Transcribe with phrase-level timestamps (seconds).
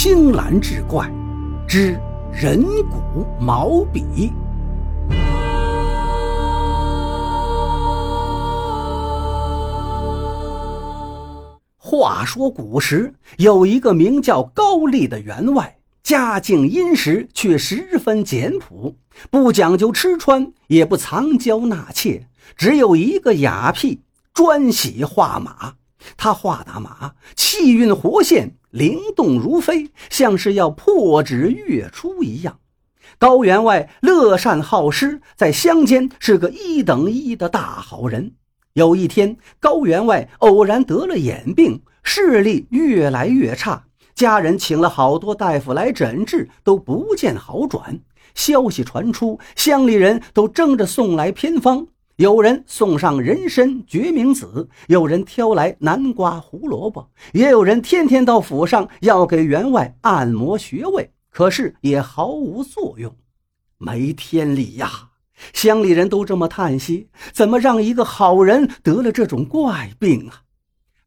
[0.00, 1.10] 青蓝志怪
[1.66, 1.98] 之
[2.32, 4.32] 人骨毛笔。
[11.76, 18.94] 话说古时有一个名叫高丽的员外，家境殷实，却十分简朴，
[19.32, 24.02] 不讲究吃穿，也不藏娇纳妾，只有一个雅癖，
[24.32, 25.77] 专喜画马。
[26.16, 32.58] 他画的马气韵活现，灵动如飞，像是要破纸跃出一样。
[33.18, 38.32] 高员外乐善好施，在乡间是个一等一的大好人。
[38.74, 43.84] 有一天，高员外偶然得了眼病，视力越来越差。
[44.14, 48.00] 家人请了好多大夫来诊治，都不见好转。
[48.34, 51.88] 消息传出，乡里人都争着送来偏方。
[52.18, 63.14] 有人送上人参、决明子，有人挑来南瓜、胡萝卜，也有人天天到府上要给员外按摩穴位，可是也毫无作用。
[63.76, 65.10] 没天理呀！
[65.52, 70.42] 乡里人都这么叹息：怎么让一个好人得了这种怪病啊？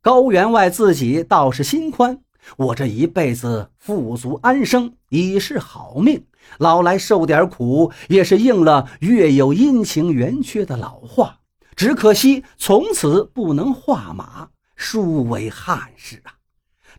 [0.01, 2.21] 高员外自己倒是心宽，
[2.57, 6.25] 我这一辈子富足安生已是好命，
[6.57, 11.39] 老来受点苦也是应了“月有阴晴圆缺”的老话。
[11.75, 16.33] 只可惜从此不能画马，殊为憾事啊！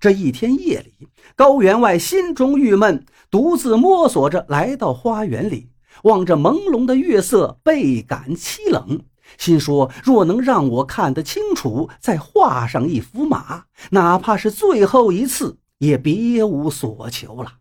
[0.00, 5.68] 这一天夜里，高员外心中郁闷，独自摸索着来到花园里。
[6.04, 9.02] 望着朦胧的月色，倍感凄冷，
[9.38, 17.54] 心说：若能让我看得清楚，再画上一幅马，哪怕是最后一次，也别无所求了。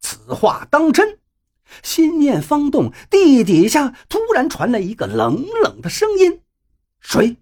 [0.00, 1.18] 此话当真，
[1.82, 6.40] 心念方动，地底下突然传来一个冷冷的声音
[7.00, 7.36] ：“谁？”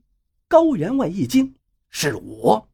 [0.49, 1.55] 高员外一惊
[1.91, 2.69] ：“是我。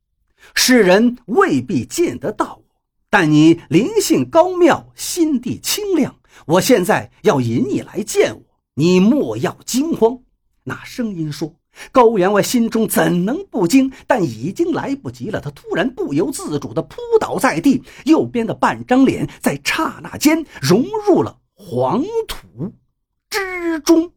[0.55, 2.77] 世人未必见得到我，
[3.11, 8.43] 但你灵性高妙，心地清亮。”我现在要引你来见我，
[8.75, 10.21] 你莫要惊慌。
[10.69, 11.57] 那声音说
[11.91, 13.91] ：“高员外心中怎能不惊？
[14.07, 15.41] 但已经来不及了。
[15.41, 22.75] 他突然不由自主地扑倒在地，右边的半张脸在刹那间融入了黄土
[23.29, 24.13] 之中。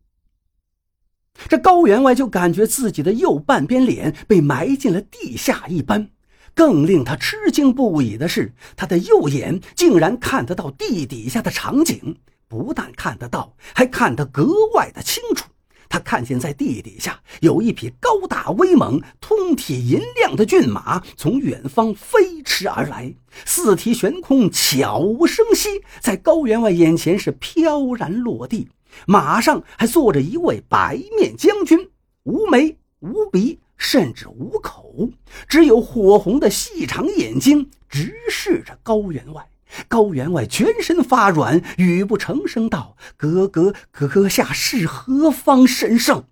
[1.47, 6.11] 这高员外就感觉自己的右半边脸被埋进了地下一般。
[6.53, 12.17] 更令他吃惊不已的是，他的右眼竟然看得到地底下的场景，
[12.49, 14.45] 不但看得到，还看得格
[14.75, 15.49] 外的清楚。
[15.91, 23.13] 他看见在地底下有一匹高大威猛、通体银亮的骏马从远方飞驰而来，
[23.43, 25.67] 四蹄悬空，悄无声息，
[25.99, 28.69] 在高员外眼前是飘然落地。
[29.05, 31.89] 马上还坐着一位白面将军，
[32.23, 33.59] 无眉无鼻。
[33.83, 35.09] 甚至无口，
[35.47, 39.43] 只有火红的细长眼睛直视着高员外。
[39.87, 46.25] 高员外全身发软，语不成声道：“阁阁阁下是何方神圣？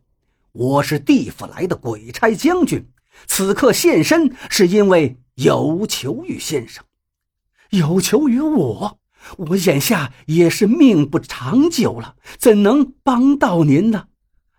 [0.52, 2.88] 我是地府来的鬼差将军，
[3.28, 6.84] 此刻现身是因为有求于先生，
[7.70, 9.00] 有求于我。
[9.38, 14.08] 我眼下也是命不长久了，怎能帮到您呢？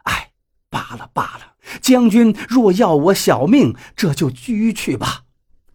[0.05, 0.31] 哎，
[0.69, 1.47] 罢了罢了。”
[1.81, 5.23] 将军若要我小命，这就拘去吧。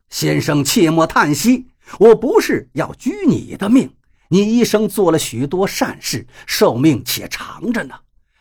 [0.09, 1.67] 先生切莫叹息，
[1.99, 3.93] 我不是要拘你的命。
[4.29, 7.95] 你一生做了许多善事，寿命且长着呢。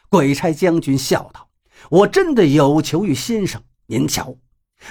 [0.09, 1.49] 鬼差将军笑道
[1.91, 3.63] ：“我真的有求于先生。
[3.87, 4.37] 您瞧。”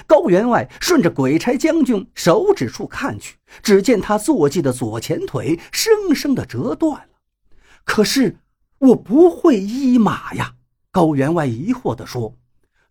[0.06, 7.08] 高员外顺着鬼差将军手指处看去，只见他坐骑的左前腿生生的折断了。
[7.84, 8.38] 可是
[8.78, 10.54] 我不会医马呀。
[10.90, 12.36] 高员外疑惑地说。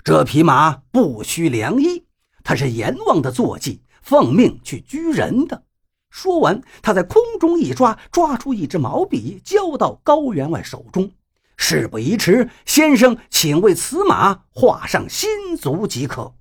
[0.04, 2.04] 这匹马不需良医，
[2.44, 5.64] 它是阎王的坐骑，奉命去拘人的。
[6.12, 11.10] 说完，他在空中一抓，抓出一支毛笔，交到高员外手中。
[11.58, 16.34] 事不宜迟，先生，请为此马画上新足即可。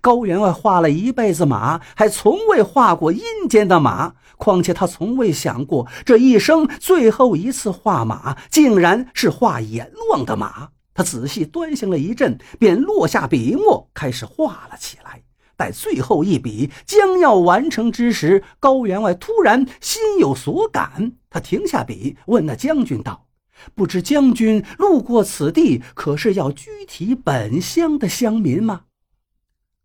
[0.00, 10.70] 高员外画了一辈子马，还从未画过阴间的马，况且他从未想过，这一生最后一次画马，竟然是画阎王的马。
[10.94, 15.22] 他仔细端详了一阵，便落下笔墨，开始画了起来。
[15.62, 23.28] 待最后一笔将要完成之时，高员外突然心有所感，他停下笔，问那将军道
[23.76, 28.80] ：“不知将军路过此地，可是要拘提本乡的乡民吗？”“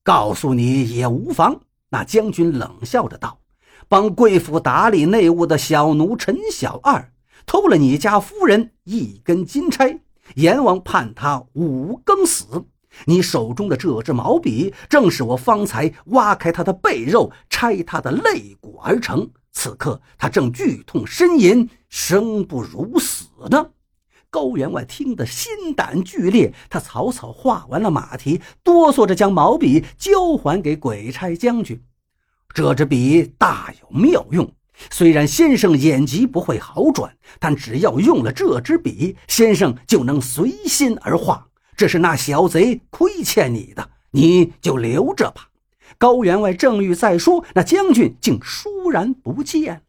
[0.02, 3.40] 告诉你也无妨。”那将军冷笑着道
[3.88, 7.12] ：“帮贵府打理内务的小奴陈小二，
[7.46, 10.00] 偷了你家夫人一根金钗。”
[10.34, 12.66] 阎王判他五更死，
[13.06, 19.30] 你手中的这支毛笔，正是我方才挖开他的背肉、拆他的肋骨而成。
[19.52, 23.68] 此刻他正剧痛呻吟，生不如死呢。
[24.30, 31.82] 高员外听得心胆俱裂，他草草画完了马蹄，哆嗦着将毛笔交还给鬼差将军。
[32.54, 34.52] 这支笔大有妙用，
[34.92, 41.48] 虽然先生眼疾不会好转，但只要用了这支笔，先生就能随心而画。
[41.78, 45.50] 这是那小贼亏欠你的，你就留着吧。
[46.00, 49.82] 高员外正欲再说，那将军竟倏然不见了。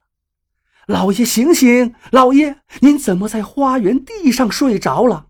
[0.87, 1.94] 老爷醒醒！
[2.12, 5.26] 老爷，您怎么在花园地上睡着了？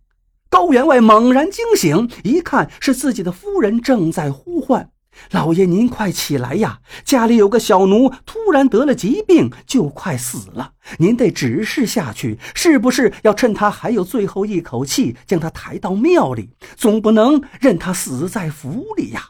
[0.50, 4.90] 高员外猛然惊醒，一看是自己的夫人正在呼唤
[5.30, 6.80] ：“老爷，您快起来呀！
[7.04, 16.50] 家里有个小奴突然得了疾病，就快死了，您得指示下去，是不是要趁他还有最后一口气，将他抬到庙里？
[16.76, 19.22] 总不能任他死在府里呀！”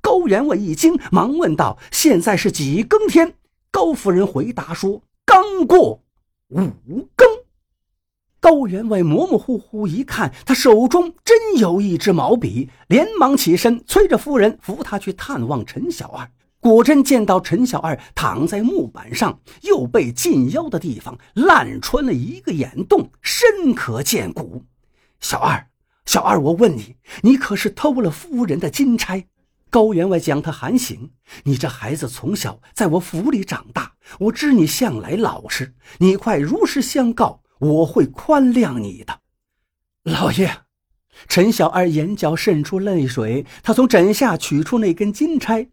[0.00, 3.34] 高员外一惊，忙问道：“现在是几更天？”
[3.72, 6.02] 高夫人回答说：“刚过
[6.48, 7.26] 五更。”
[8.46, 16.30] 高员外模模糊糊一看，他手中真有一支毛笔，连忙起身，催着夫人扶他去探望陈小二。
[16.60, 24.62] 果真见到陈小二躺在木板上，右背近腰的地方烂穿了一个眼洞，深可见骨。
[25.18, 25.66] 小二，
[26.04, 29.24] 小二，我问你，你可是偷了夫人的金钗？
[29.70, 31.10] 高员外将他喊醒
[31.42, 39.20] ：“你这孩子从小在我府里长大，我知你向来老实，你快如实相告，我会宽谅你的。”
[40.04, 40.50] 老爷，
[41.28, 45.68] 陈小二眼角渗出泪水，他从枕下取出那根金钗，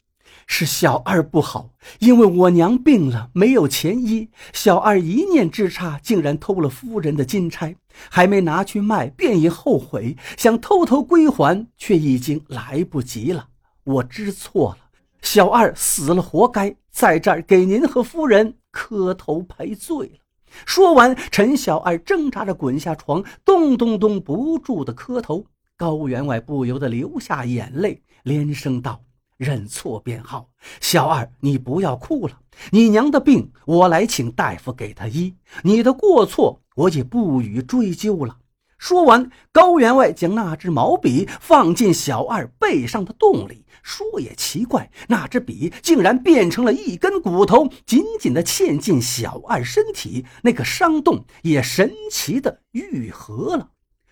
[0.48, 7.76] 是小二不好，因为我娘病了，没有钱医，小二一念之差，竟然偷了夫人的金钗，
[8.10, 13.50] 还没拿去卖，便已后悔，想偷偷归还，却已经来不及了。
[13.84, 14.90] 我知错了，
[15.22, 20.23] 小二死了活该，在这儿给您和夫人磕头赔罪了。
[20.66, 25.46] 说完，陈小二挣扎着滚下床，咚咚咚不住的磕头。
[25.76, 29.02] 高员外不由得流下眼泪，连声道
[29.38, 30.48] ：“认错便好，
[30.80, 32.40] 小二你不要哭了。
[32.72, 35.34] 你娘的病，我来请大夫给她医。
[35.64, 38.38] 你的过错，我也不予追究了。”
[38.86, 43.64] 说完，高员外将那支毛笔放进小二背上的洞里。
[43.82, 53.70] 说也奇怪，那支笔竟然变成了一根骨头，紧紧地嵌进小二身体，那个伤洞也神奇地愈合了。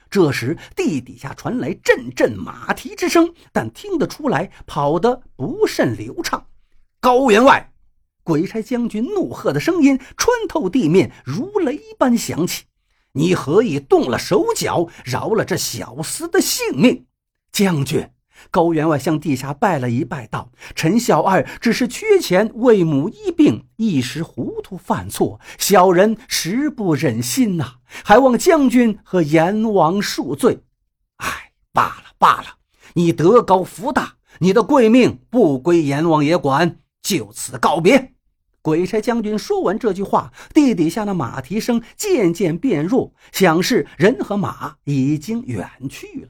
[0.09, 6.45] 这时，地底下传来阵阵马蹄之声，但听得出来跑得不甚流畅。
[7.01, 7.73] 高员外，
[8.23, 12.63] 鬼差将军怒喝的声音穿透地面，如雷般响起。
[13.13, 17.05] 你何以动了手脚，饶了这小厮的性命？
[17.51, 18.09] 将军
[18.49, 30.63] 高员外向地下拜了一拜，道：“陈小二只是缺钱为母医病，一时糊涂犯错，小人实不忍心呐，还望将军和阎王恕罪。”
[31.17, 32.55] 哎，罢了罢了，
[32.93, 38.13] 你德高福大，你的贵命不归阎王爷管，就此告别。
[38.61, 46.29] 鬼差将军说完这句话，地底下的马蹄声渐渐变弱，想是人和马已经远去了。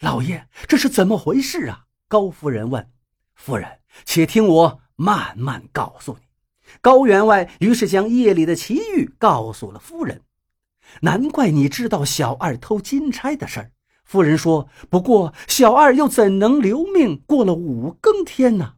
[0.00, 1.84] 老爷，这是怎么回事啊？
[2.06, 2.88] 高夫人问。
[3.34, 3.68] 夫人，
[4.04, 6.26] 且听我慢慢告诉你。
[6.80, 10.22] 高员外于是将夜里的奇遇告诉了夫人。
[11.00, 13.72] 难怪你知道小二偷金钗的事儿。
[14.04, 18.74] 夫人说：“不过小二又怎能留命过了五更天呢？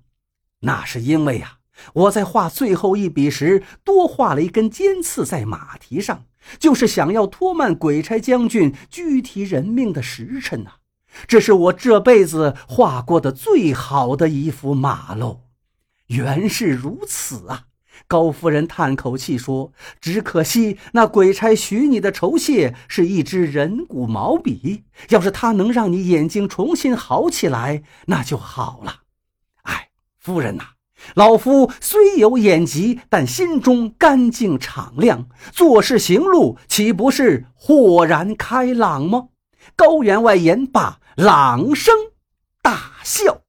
[0.61, 1.58] 那是因为呀。”
[1.95, 6.25] 我在画最后一笔时，多画了一根尖刺在马蹄上，
[6.59, 10.73] 就是想要拖慢鬼差将军拘提人命的时辰呐。
[11.27, 15.41] 这是我这辈子画过的最好的一幅马喽。
[16.09, 17.65] 原是如此啊！
[18.07, 29.03] 高夫人叹口气说：“只可惜那鬼差许你的酬谢是一支人骨毛笔，要是他能让你眼睛重新好起来，那就好了。”
[29.65, 30.65] 哎，夫人呐。
[31.15, 39.29] 老夫虽有眼疾，但心中干净敞亮，做事行路岂不是豁然开朗吗？
[39.77, 41.95] 高员外言罢，朗声
[42.63, 43.43] 大笑。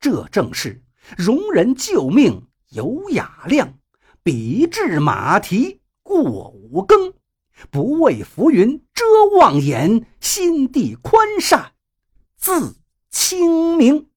[0.00, 0.82] 这正是
[1.16, 3.74] 容人救命有雅量，
[4.22, 7.12] 笔至马蹄过五更，
[7.70, 9.04] 不畏浮云遮
[9.38, 11.72] 望眼，心地宽善
[12.36, 12.76] 自
[13.10, 14.08] 清明。